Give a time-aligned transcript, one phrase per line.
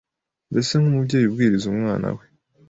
[0.49, 2.23] mbese nk’umubyeyi ubwiriza umwana we